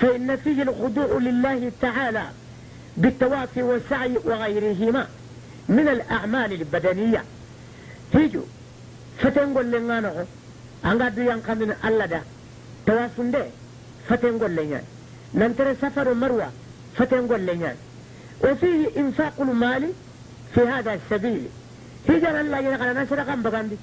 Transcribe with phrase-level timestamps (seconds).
[0.00, 2.24] فإن فيه الخضوع لله تعالى
[2.96, 5.06] بالتوافي والسعي وغيرهما
[5.68, 7.24] من الأعمال البدنية.
[8.14, 8.42] هيجو
[9.18, 10.26] فتنقول لنا
[10.84, 12.20] anga du yang kamin Allah da
[12.86, 13.50] tawasunde
[14.06, 14.80] faten gollenya
[15.34, 16.52] nantere safaru marwa
[16.94, 17.74] faten gollenya
[18.44, 19.92] وفيه إنفاق المال
[20.54, 21.42] في هذا السبيل.
[22.08, 23.76] هجر الله ينقل نسر قم بغندي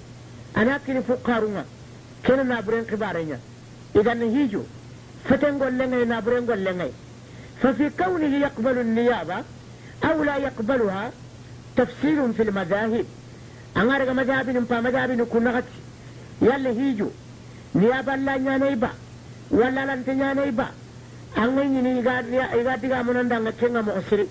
[0.57, 1.65] أنا كني فقارنا.
[2.27, 3.39] كنا نابرين كبارنا
[3.95, 4.63] إذا نهيجو
[5.29, 6.87] فتنقول لنا نابرين قول لنا
[7.61, 9.43] ففي كونه يقبل النيابة
[10.03, 11.11] أو لا يقبلها
[11.75, 13.05] تفصيل في المذاهب.
[13.77, 15.79] أنا رجع مذهب نبا مذهب نكون غتي
[16.41, 17.09] يلا هيجو.
[17.75, 18.89] نيابة لا نيابة
[19.51, 20.67] ولا لن تنيابة
[21.37, 22.27] أنا يني يقعد
[22.83, 24.27] يقعد من عندنا كنا مؤسرين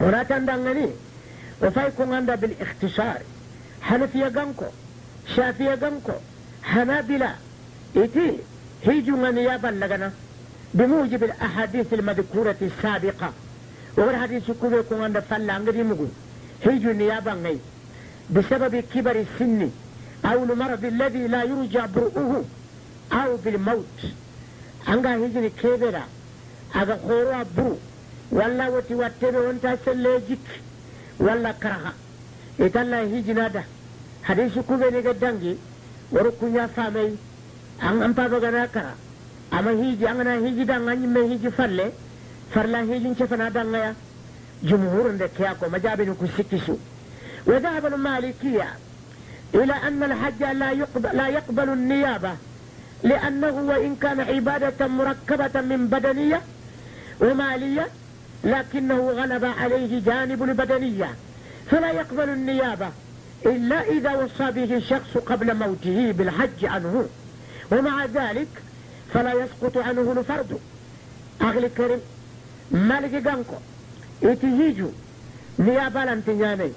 [0.00, 0.88] ولا تندعني
[1.62, 3.20] وفايكم عند بالاختصار.
[3.82, 4.64] حنفية جنكو
[5.36, 6.12] شافية جنكو
[6.62, 7.34] حنابلة.
[7.96, 8.38] إتي
[8.86, 10.12] هيجو نيابا لغنا.
[10.74, 13.32] بموجب الأحاديث المذكورة السابقة.
[13.96, 16.08] وغير حديث كوبيكم عند فلا عندي مقول
[16.64, 17.58] هيجو نيابا غي
[18.30, 19.70] بسبب كبر السن
[20.24, 22.44] أو المرض الذي لا يرجى برؤه
[23.12, 23.98] أو بالموت.
[24.86, 26.02] hijini kebera
[26.74, 27.78] aga khoro buru
[28.30, 30.46] walla wati wattebe wonta selle jik
[31.18, 31.92] walla karaha
[32.66, 33.64] italla hijinada
[34.22, 35.58] hadisi kubeni ga dangi
[36.12, 37.16] woro kunya famai
[37.80, 38.14] an
[38.72, 38.94] kara
[39.52, 40.06] ama hiji
[40.44, 40.64] hiji
[41.30, 41.92] hiji falle
[42.52, 42.82] farla
[43.50, 43.72] dan
[47.46, 48.66] ya dhahaba al-malikiyya
[49.54, 52.34] ila anna al-hajj la yuqbal la yaqbalu an-niyaba
[53.02, 56.40] لأنه وإن كان عبادة مركبة من بدنية
[57.20, 57.86] ومالية
[58.44, 61.10] لكنه غلب عليه جانب البدنية
[61.70, 62.88] فلا يقبل النيابة
[63.46, 67.06] إلا إذا وصى به الشخص قبل موته بالحج عنه
[67.72, 68.48] ومع ذلك
[69.14, 70.58] فلا يسقط عنه الفرد.
[71.42, 72.00] أغلى الكريم
[72.70, 73.54] مالك جانكو
[74.22, 74.90] إتهيجو
[75.58, 76.70] نيابة لانتنياني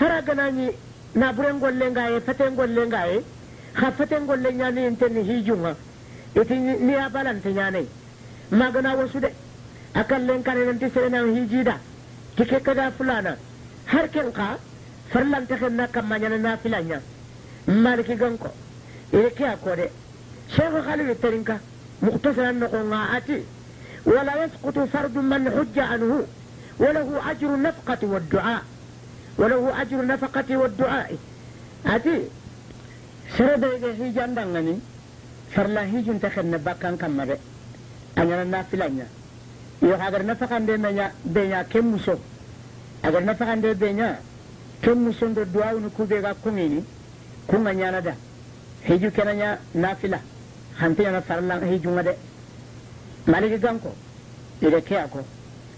[0.00, 0.70] هرقناني
[1.14, 3.20] نابرين قول لنغاية فتين قول لنغاية
[3.74, 5.76] خفتين قول لنغاني انتني هيجوها
[6.36, 7.84] إتي نيابة لانتنياني
[8.52, 9.30] ما قنا وسودة
[9.96, 11.76] أكل لنكاري ننتي سينا هيجيدا.
[12.36, 13.36] تكي كدا فلانا.
[13.88, 14.58] هركن قا
[15.12, 17.00] فرلان تخنا كما نانا
[17.68, 18.48] مالك جانكو
[19.14, 19.88] إلكي أكوري
[20.56, 21.58] شيخ خالد الترنكا
[22.02, 22.50] مختصرا
[23.16, 23.42] آتي.
[24.06, 26.12] ولا يسقط فرد من حج عنه
[26.78, 28.62] وله أجر النفقة والدعاء.
[29.38, 31.16] وله أجر النفقة والدعاء.
[31.86, 32.18] أتي.
[33.38, 33.64] سرد
[34.00, 34.78] هي جاندانغني
[35.54, 37.38] فرلا هي جنت خن بكان كمره.
[38.18, 39.06] أنا نافلانيا
[39.82, 42.16] يو أجر نفقة بينيا بينيا كم مسو.
[43.04, 44.18] أجر نفقة بينيا.
[44.82, 46.80] كم مسو الدعاء نكوبيغا كوميني
[47.48, 48.14] كوما نيانا ده
[48.88, 50.18] hiju kenanya nafila
[50.80, 52.12] hanti yana farlan hiju ngade
[53.26, 53.90] maliki ganko
[54.66, 55.20] ire ke ako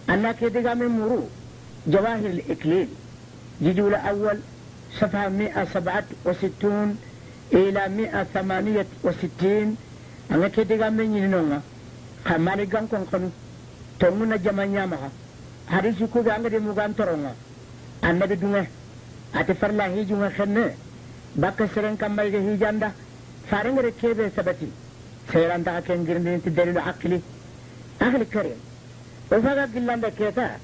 [0.06, 1.20] anna ke diga min muru
[1.86, 2.88] jawahir al-iklil
[3.62, 4.38] جدول الأول
[5.00, 6.96] صفحة 167
[7.52, 9.76] إلى 168
[10.30, 11.60] أنا كده من ينونا
[12.24, 13.28] خمالي غان كون كونو
[14.00, 15.10] تمونا جمانيا مها
[15.69, 17.32] حديث كوغا أنغدي مغان ترونا
[18.04, 18.66] النبي دونه
[19.34, 20.74] أتفرلا هيجو خنه
[21.42, 22.92] bakka seren kammayge hijanda
[23.50, 24.70] farengere kebe sabati seranta ken
[26.86, 27.22] aqli
[28.00, 28.58] ahli karim
[29.30, 30.58] o faga gillanda keta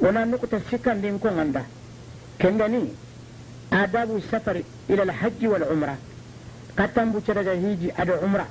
[0.00, 1.64] wona nukuta sikkandin ko ganda
[2.38, 2.92] kengani
[3.70, 5.96] adabu safari ila alhajji wal umra
[6.76, 8.46] kattan bucce daga hiji ado umra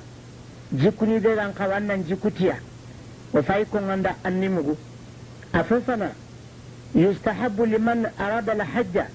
[0.72, 2.56] jikkuni be gan kawannan jikkutiya
[3.34, 4.76] o fayi ko ganda annimugu
[5.52, 6.10] afofana
[6.94, 9.06] yustahabu liman arada alhajja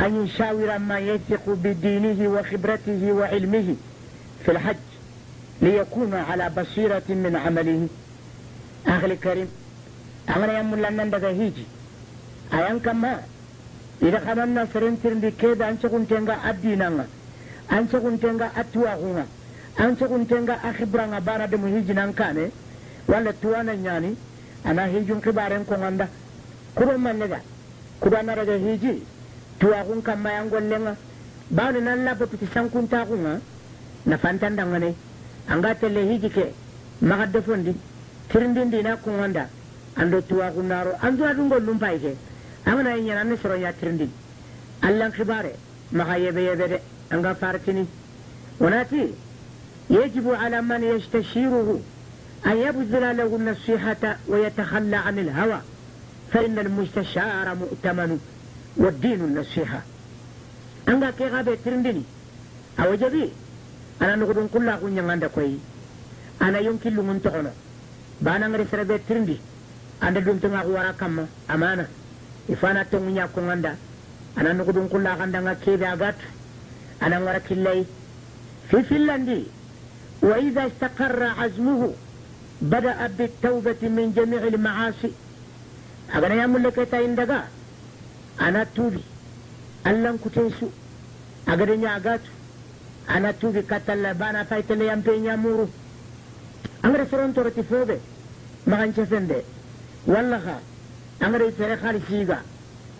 [0.00, 3.76] أن يشاور ما يثق بدينه وخبرته وعلمه
[4.44, 4.76] في الحج
[5.61, 7.81] ليكون على بصيرة من عمله
[8.87, 9.49] أخي الكريم
[10.35, 11.65] أنا يمول لنا ندغ هيجي
[12.53, 13.11] أيان كما
[14.05, 16.11] إذا خمنا سرنتر بكيدا أنت كنت
[16.49, 17.05] أدينا
[17.77, 18.23] أنت كنت
[18.61, 19.25] أتواغونا
[19.85, 20.31] أنت كنت
[20.69, 22.47] أخبرنا بانا دم هيجي نانكاني
[23.11, 24.11] ولا توانا نياني
[24.69, 26.07] أنا هيجون كبارين كونغاندا
[26.77, 27.39] كرو من نغا
[28.01, 28.95] كرو أنا رجا هيجي
[29.59, 30.95] tuwaxun kamma yan gollenga
[31.49, 33.39] bawni nan labatuti sankuntaxunga
[34.05, 34.89] nafantandangane
[35.48, 36.52] anga telle hiji ke
[37.00, 37.74] maxa defondi
[38.28, 39.48] tirindindina kunganda
[39.96, 42.16] ando tuwaxu naro anduna dun gollum pay ke
[42.64, 44.10] angana ye ñana ne soroña tirindin
[44.82, 45.54] allan xibare
[45.90, 47.86] maxa yebe yebe de anga faratini
[48.58, 49.14] wonati
[49.90, 51.80] يجب على من يستشيره
[52.46, 55.60] أن يبذل له النصيحة ويتخلى عن الهوى
[56.32, 58.20] فإن المستشار مؤتمن
[58.76, 59.82] والدين النصيحة
[60.88, 62.02] أنغا كي غابة ترندني
[62.80, 63.28] أو جبي
[64.02, 65.58] أنا نقولون كل أقول نعند كوي
[66.42, 67.52] أنا يمكن لمن تغنى
[68.20, 69.40] bana ngari serebe tirindi
[70.00, 71.86] anda dum tunga wara kamma amana
[72.52, 73.76] ifana to munya ko nganda
[74.36, 76.16] ana nugo dum kulla kanda nga kebe agat
[77.00, 77.86] ana ngara killai
[78.68, 79.48] fi finlandi
[80.22, 81.94] wa idha istaqarra azmuhu
[82.62, 85.12] بدأ بالتوبة من جميع المعاصي
[86.14, 87.40] أغنى يعمل لك تايندغا
[88.40, 89.00] أنا توبي
[89.86, 90.68] ألان كتنسو
[91.48, 92.39] أغنى نياغاتو أنا
[93.70, 95.68] كتل بانا فايتل يمبي نيامورو
[96.84, 97.98] أغنى سرون تورتي فوبي
[98.66, 99.40] مغان شفنده
[100.06, 100.44] والله
[101.22, 102.38] أغنى يسري خالي سيغا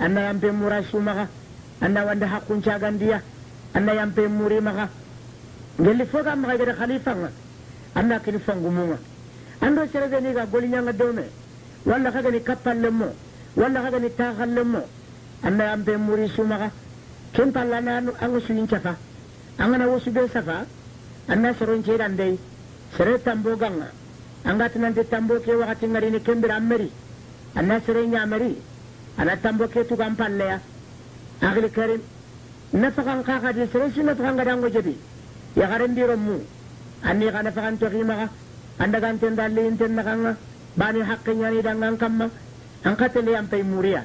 [0.00, 1.26] أنا يمبي مراشو مغا
[1.82, 3.18] أنا وند حقون شاغانديا
[3.76, 4.88] أنا يمبي موري مغا
[5.78, 7.30] قال لي فوقا مغا يدري خليفة
[7.96, 8.98] أنا كني فنغموما
[9.66, 11.24] ando serebe ni ga goli nyanga dome.
[11.84, 13.08] Walla kaga ni kapalle mo
[13.56, 14.80] walla kaga ni tahalle mo
[15.42, 16.70] anna ambe muri sumaga
[17.32, 18.96] ken palla na anu angu suyin chafa
[19.58, 20.66] angana wosu be safa
[21.28, 22.38] anna soron ce dan dai
[22.96, 23.90] sere tambo ganga
[24.44, 26.90] anga tinante tambo ke wakati ngari ni kembira ameri
[27.54, 28.56] anna sere nya ameri
[29.16, 30.58] ana tambo ke tu gam palle ya
[31.40, 32.00] agli karim
[32.72, 34.94] nafakan kaka di sere su nafakan gadango jadi
[35.56, 36.38] ya garen diro mu
[37.02, 38.28] anni ga nafakan to kimaga
[38.78, 40.36] anda ganten dalli inten nakanga
[40.76, 42.30] bani haqqe nyani dangan kamma
[42.84, 44.04] an katele yam pay muriya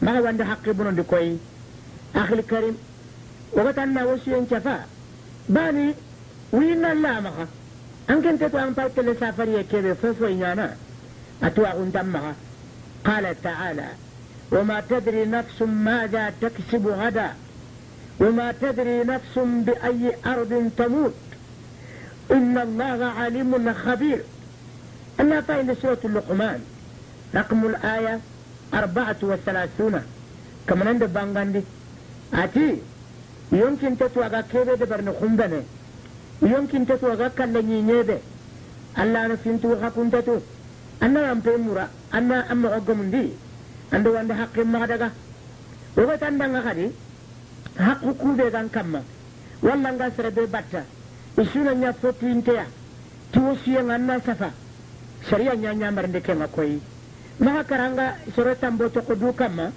[0.00, 1.38] maka wanda haqqe bunon di koy
[2.14, 2.76] akhil karim
[5.48, 5.94] bani
[6.52, 7.46] wina la maka
[8.08, 10.76] an kan to an pay tele safari ya kebe fofo nyana
[11.40, 12.34] atwa untam maka
[13.02, 13.88] qala ta'ala
[14.52, 17.30] وما تدري نفس ماذا تكسب غدا
[18.20, 21.14] وما تدري نفس بأي أرض تموت.
[22.30, 24.20] إن الله عليم خبير.
[25.20, 26.60] أنا فإن سورة اللقمان.
[27.34, 28.20] رقم الآية
[28.74, 30.02] أربعة وثلاثون.
[30.68, 31.62] كما عند بانغاندي؟
[32.34, 32.76] أتي.
[33.52, 35.62] يمكن تتوغا كيبه دبرن خمبنه
[36.42, 38.18] يمكن تتوغا كالني نيبه
[38.98, 40.36] الله نفنتو خكنتتو
[41.02, 42.36] أنا يمبي مرا أنا
[42.78, 43.26] أقمندي
[43.94, 45.08] ando wanda haqqin magadaga
[45.96, 46.86] wogo tandanga kadi
[47.78, 49.00] haqqu kube gan kamma
[49.62, 50.82] walla nga sere be batta
[51.38, 52.66] isuna nya fotu intea
[53.30, 54.50] tuwo siya nganna safa
[55.28, 56.80] sharia nya nya marnde kenga koyi
[57.38, 59.70] maha karanga sore tambo to ko dukama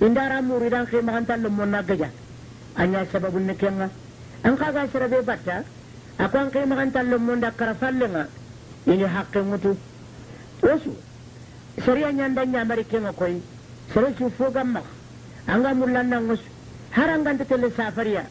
[0.00, 2.08] indara muridan ke mahantal mo nagaja
[2.76, 3.90] anya sababu ne kenga
[4.42, 5.64] an kaga sere be batta
[6.18, 8.28] akwan ke mahantal mo ndakara fallenga
[8.86, 9.76] ini haqqe mutu
[10.62, 10.96] wasu
[11.84, 13.40] sariya nyanda nyamari kenga koy
[13.92, 14.82] sere su foga ma
[15.46, 16.40] anga mulanna ngos
[16.90, 18.24] haranga tele safariya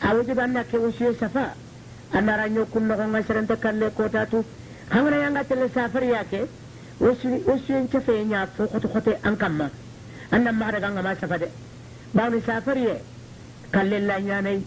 [0.00, 1.54] awuji banna ke usiye safa
[2.12, 4.44] anara nyokun no nga serente kalle kota tu
[4.88, 6.46] hangana yanga tele safariya ke
[7.00, 9.70] usi usiye chefe nya fo khoto khote ankamma
[10.30, 11.48] anna mara ganga ma safa de
[12.12, 13.15] bawni safariye kalle
[13.72, 14.60] la nyanai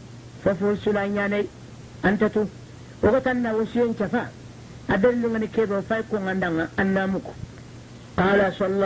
[0.44, 1.48] fofo sula nyanai
[2.04, 2.50] antatu
[3.04, 4.30] ogotanna usiye chefa
[4.88, 7.34] adallu ngani kebo fay ko ngandanga annamuko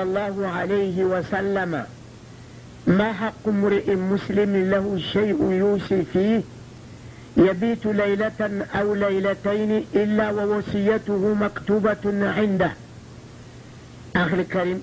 [0.01, 1.85] الله عليه وسلم
[2.87, 6.41] ما حق امرئ مسلم له شيء يوصي فيه؟
[7.37, 12.71] يبيت ليلة أو ليلتين إلا ووصيته مكتوبة عنده.
[14.15, 14.81] أخي الكريم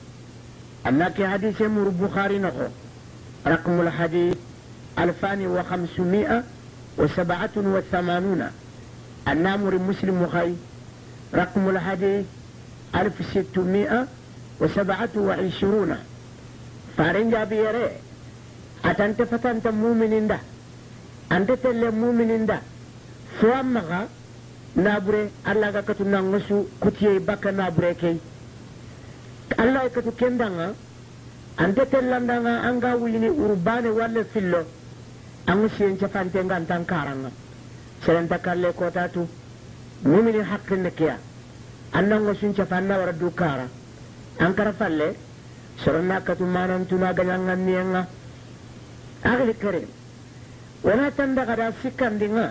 [0.86, 2.66] أنك حديث يمر البخاري نخو.
[3.46, 4.36] رقم الحديث
[5.02, 6.42] ألفان وخمسمائة
[6.98, 8.42] وسبعة وثمانون.
[9.28, 10.52] النامر مسلم خي
[11.34, 12.24] رقم الحديث
[12.94, 14.06] ألف ستمائة
[14.60, 15.90] وسبعة وعشرون.
[16.96, 17.88] فارن جابي يري
[18.84, 20.38] أتنت فتنت مؤمن ده.
[21.32, 22.58] أنت تل مؤمن ده.
[23.40, 24.02] فوامغا.
[24.76, 25.24] نابري.
[25.50, 26.58] الله كتو نانغسو.
[26.82, 28.16] كتيه بكا نابري كي.
[29.60, 30.68] الله كتو كندanga
[31.60, 34.64] أنت تلندanga أنغا ويني أرباني ولا فيلو
[35.50, 37.30] أنغ سين شفانتي نغانتان كارanga
[38.06, 39.24] سرنتا كالي كوتاتو
[40.04, 41.18] مؤمن حق النكيا
[41.96, 43.66] أنغ سين شفاننا وردو كارا
[44.40, 45.08] ankara falle.
[45.84, 48.06] Soronna katu manantuna gañanganniyenga
[49.24, 49.88] ahli karim
[50.84, 52.46] wona tanda kada sikkandinga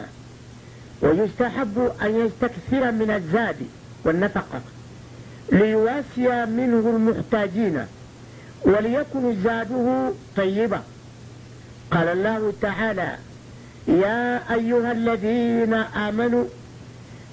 [1.02, 3.56] ويستحب أن يستكثر من الزاد
[4.06, 4.62] والنفقة
[5.52, 7.86] ليواسي منه المحتاجين
[8.62, 10.82] وليكن زاده طيبا
[11.92, 13.10] قال الله تعالى
[13.88, 14.22] يا
[14.54, 16.46] أيها الذين آمنوا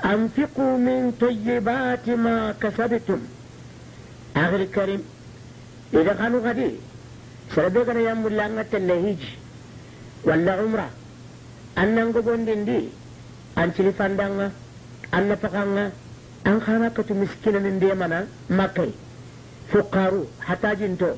[0.05, 3.21] أنفقوا من طيبات ما كسبتم.
[4.37, 5.03] آخر الكريم
[5.95, 6.71] إذا كانوا غدي
[7.55, 9.23] سربيكنا يا ملانا تلهيج
[10.25, 10.89] ولا عمرة.
[11.79, 12.81] أن نقول دي
[13.59, 14.51] أن تلفان دانا
[15.15, 15.91] أن نفقانا.
[16.47, 18.91] أن خانا كتو مسكينا ندي منا مكي.
[19.73, 21.13] فقارو حتى جنتو.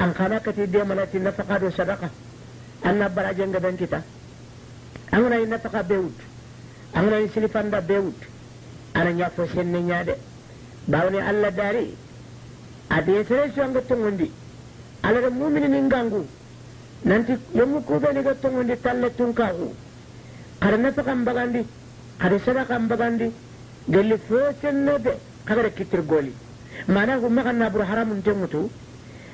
[0.00, 2.08] أن خانا كتو دي منا تنفقا دو صدقة.
[3.38, 4.00] جنگ بن كتا
[5.14, 6.18] أن رأي نفقا بيوت
[6.96, 8.20] أن رأي سلفان دا بيوت
[8.96, 10.14] أنا نيافو سن نيادي
[10.86, 11.94] bawni allah dari
[12.90, 14.30] adi sere songa tongondi
[15.02, 16.26] ala mu'mini ningangu
[17.04, 19.70] nanti yomu kube ni ga tongondi talle tunkahu
[20.58, 21.62] karena kan bagandi
[22.18, 23.30] kada sada kan bagandi
[23.86, 25.12] gelli fo senne be
[25.46, 26.34] kagara kitir goli
[26.86, 28.70] mana ko makan nabur haramun temutu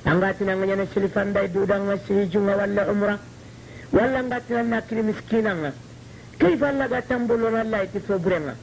[0.05, 3.15] angatina nganya silifanda dudanga sihijunga walla umra
[3.93, 5.73] walla ngatina nakini miskinanga
[6.39, 8.55] كيف الله قتنبول الله يتفبرنا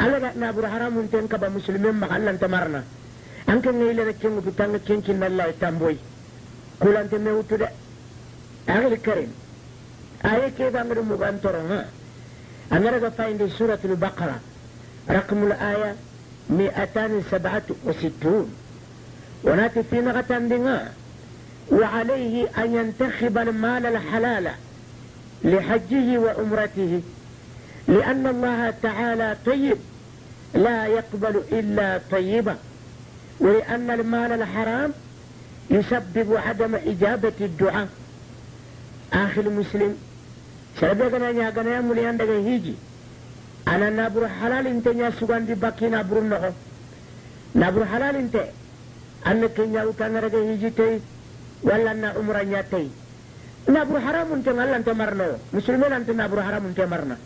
[0.00, 2.82] الله قد نابر حرام تن كبا مسلمين ما الله تمرنا
[3.48, 5.96] أنك نيلا نكين بتانك كين كين الله يتنبوي.
[6.80, 7.68] كل أنت ميوتو ده.
[8.68, 9.32] أغل الكريم
[10.24, 11.86] آية كيف أمر مغانترنا
[12.72, 14.38] أنا؟ رجع فاين سورة البقرة.
[15.10, 15.94] رقم الآية
[16.50, 18.50] 267
[19.44, 20.32] وناتي في نغة
[21.70, 24.50] وعليه أن ينتخب المال الحلال
[25.44, 27.00] لحجه وعمرته.
[27.88, 29.76] لأن الله تعالى طيب
[30.54, 32.56] لا يقبل إلا طيبا.
[33.40, 34.92] ولأن المال الحرام
[35.70, 37.88] يسبب عدم إجابة الدعاء.
[39.12, 39.98] آخر المسلم
[40.80, 42.74] سبقنا يا مولي عندك هيجي.
[43.68, 46.50] أنا نابر حلال انت يا سوغان دي باكي نابر النغو
[47.54, 48.44] نابر حلال انت.
[49.26, 51.00] أنك يا وكان رجع هيجي تي.
[51.62, 52.88] ولا أن عمران تي
[53.68, 57.16] naburu haramun te ngallan te marno musulmen ante naburu haramun te marna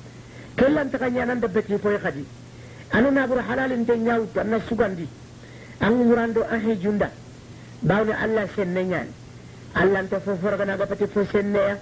[0.55, 2.25] kellan ta kanya nan dabbeti foy khadi
[2.93, 5.09] anu naburu halalin te nyawta na sugandi
[5.81, 7.11] an murando an hejunda
[7.81, 9.09] bawni allah senne nyan
[9.73, 11.79] allah ta fo fo gana ga pati fo senne ya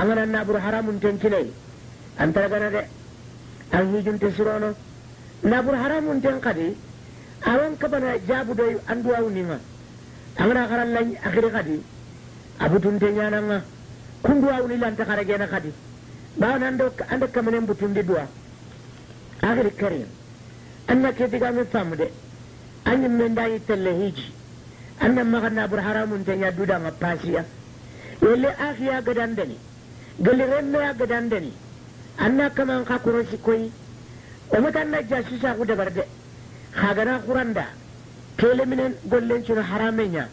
[0.00, 1.50] angana naburu haramun te kinai
[2.18, 2.82] antara gana de
[3.70, 4.74] an hejunte surono
[5.42, 6.76] naburu haramun te khadi
[7.50, 9.58] awan kabana jabu doy andu awninga
[10.36, 11.82] angana kharan lan akhiri khadi
[12.58, 13.62] abutunte ñananga
[14.22, 15.72] kunduwa wuni lanta gena kadi
[16.36, 18.26] bawana ando anda kamanen butundi duwa
[19.42, 20.06] akhir karim
[20.86, 22.06] anna ke diga me famde
[22.84, 24.32] anyi men dayi telle hiji
[25.00, 27.44] anna magana bur haramun tanya duda nga pasiya
[28.22, 29.56] yelle akhiya gadandani
[30.18, 31.52] gali remme ya gadandani
[32.18, 33.70] anna kaman ka kurosi koyi
[34.48, 36.04] o mutan na jasusa ku dabar de
[36.72, 37.66] khagana kuranda
[38.42, 40.24] kele minen gollen cuno haramenya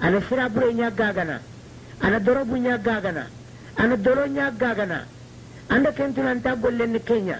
[0.00, 1.36] ana sira bure nya gagana
[2.00, 3.24] ana dorobunya gagana
[3.76, 4.98] ana doronya gagana
[5.68, 7.38] anda kentunanta gollenni kenya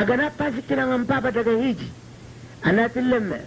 [0.00, 1.88] agana pasikkinangan papa daga hiji
[2.68, 3.40] ana tillemme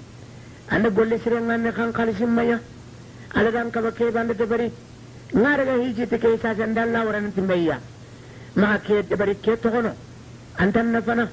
[0.73, 2.59] anda golle sirenganne kan kalisimmaya
[3.37, 4.67] alagan kaba kebande debari
[5.33, 7.79] ngaraga hiji te ke sasan dalla waranti mbayya
[8.55, 9.91] maka ke debari ke togono
[10.57, 11.25] antan nafana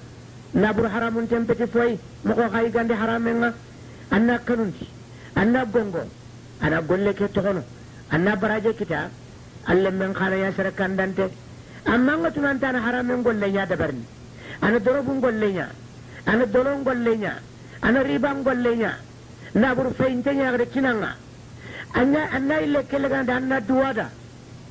[0.55, 3.55] nabur haramun tempeti foyi moko kayi gande haramenga
[4.17, 4.87] anna kanunti
[5.35, 6.03] anna gongo
[6.61, 7.63] ana golle ke togono
[8.11, 9.09] anna baraje kita
[9.71, 11.25] alle men khana ya sara kandante
[11.87, 14.05] amma nga tunan tan haramen golle nya dabarni
[14.61, 15.67] ana dorobun golle nya
[16.27, 17.33] ana dolon golle nya
[17.83, 18.93] ana riban golle nya
[19.55, 21.11] na bur feinte nya gare kinanga
[21.95, 24.07] anya anna ille kelega da anna duwada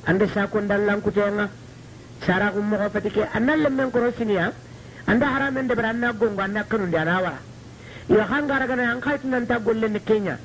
[0.06, 1.48] ande sa ko ndallan kutenga
[2.26, 4.52] sara ko mo fatike anna le men ko rosiniya
[5.06, 7.38] anda haramen de branna gongo anna kanu ndi ana wara
[9.48, 10.38] ta golle ne kenya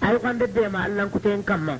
[0.00, 1.78] ay ko ande de ma allan kuten kamma.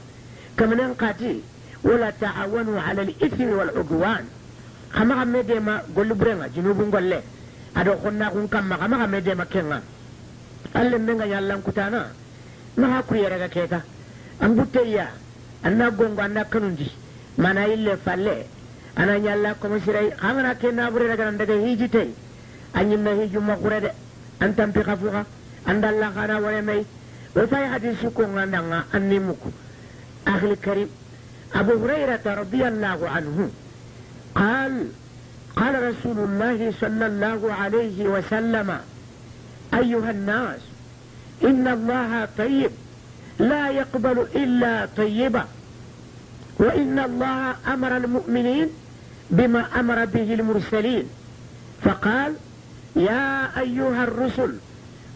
[0.58, 1.40] كمن قاتي
[1.84, 4.24] ولا تعاونوا على الإثم والعدوان
[4.92, 7.22] خما خما ديما قول برنا جنوب قول له
[7.76, 9.78] أدو خنا كون كما خما خما ديما كنا
[10.76, 12.02] ألا منغا يالان كتانا
[12.78, 13.80] ما هكو يرغا كيتا
[14.42, 15.06] أنبوتيا
[15.64, 16.90] أنا قونغ أنا كنونجي
[17.42, 18.38] ما أنا إلا فالي
[18.98, 21.88] أنا يالا كمسيري خامنا كنا برنا كنا ندغي هيجي
[24.42, 25.24] أنتم بخفوها
[25.68, 26.84] أن الله خانا ولمي.
[27.36, 29.50] وفاي حديث كون لنا أني مكو.
[30.28, 30.88] أخي الكريم
[31.54, 33.50] أبو هريرة رضي الله عنه
[34.34, 34.86] قال
[35.56, 38.78] قال رسول الله صلى الله عليه وسلم
[39.74, 40.60] أيها الناس
[41.44, 42.70] إن الله طيب
[43.38, 45.44] لا يقبل إلا طيبا
[46.58, 48.68] وإن الله أمر المؤمنين
[49.30, 51.04] بما أمر به المرسلين.
[51.84, 52.34] فقال
[52.96, 54.56] يا أيها الرسل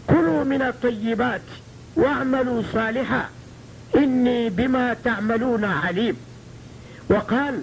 [0.07, 1.41] كلوا من الطيبات
[1.95, 3.29] واعملوا صالحا.
[3.95, 6.17] إني بما تعملون عليم.
[7.09, 7.61] وقال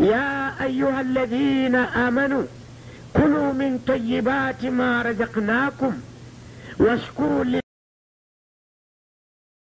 [0.00, 2.42] يا أيها الذين آمنوا
[3.14, 5.92] كلوا من طيبات ما رزقناكم.
[6.78, 7.61] واشكروا لله